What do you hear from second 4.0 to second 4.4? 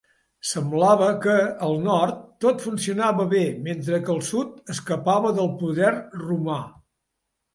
que el